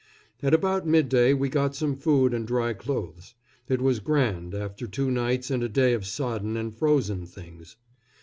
[0.41, 3.35] At about midday we got some food and dry clothes.
[3.69, 7.75] It was grand, after two nights and a day of sodden and frozen things.